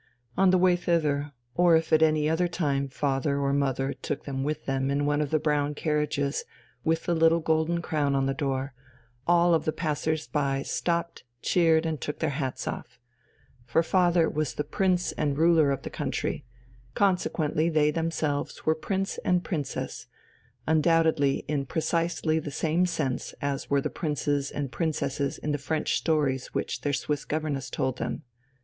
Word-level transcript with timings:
On 0.35 0.49
the 0.49 0.57
way 0.57 0.75
thither, 0.75 1.31
or 1.53 1.75
if 1.75 1.93
at 1.93 2.01
any 2.01 2.27
other 2.27 2.47
time 2.47 2.87
father 2.87 3.37
or 3.39 3.53
mother 3.53 3.93
took 3.93 4.23
them 4.25 4.43
with 4.43 4.65
them 4.65 4.89
in 4.89 5.05
one 5.05 5.21
of 5.21 5.29
the 5.29 5.37
brown 5.37 5.75
carriages 5.75 6.43
with 6.83 7.03
the 7.05 7.13
little 7.13 7.39
golden 7.39 7.83
crown 7.83 8.15
on 8.15 8.25
the 8.25 8.33
door, 8.33 8.73
all 9.27 9.59
the 9.59 9.71
passers 9.71 10.25
by 10.25 10.63
stopped, 10.63 11.23
cheered, 11.43 11.85
and 11.85 12.01
took 12.01 12.17
their 12.17 12.31
hats 12.31 12.67
off; 12.67 12.97
for 13.63 13.83
father 13.83 14.27
was 14.27 14.59
Prince 14.71 15.11
and 15.11 15.37
Ruler 15.37 15.69
of 15.69 15.83
the 15.83 15.91
country, 15.91 16.45
consequently 16.95 17.69
they 17.69 17.91
themselves 17.91 18.65
were 18.65 18.73
Prince 18.73 19.19
and 19.23 19.43
Princess 19.43 20.07
undoubtedly 20.65 21.45
in 21.47 21.67
precisely 21.67 22.39
the 22.39 22.49
same 22.49 22.87
sense 22.87 23.35
as 23.39 23.69
were 23.69 23.81
the 23.81 23.91
princes 23.91 24.49
and 24.49 24.71
princesses 24.71 25.37
in 25.37 25.51
the 25.51 25.59
French 25.59 25.95
stories 25.95 26.55
which 26.55 26.81
their 26.81 26.91
Swiss 26.91 27.23
governess 27.23 27.69
told 27.69 27.99
them. 27.99 28.23